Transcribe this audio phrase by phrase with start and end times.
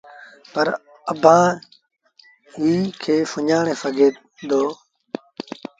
[0.53, 0.67] پر
[1.11, 1.55] اڀيٚنٚ
[2.59, 4.07] اُئي کي سُڃآڻي سگھو
[4.49, 4.61] دآ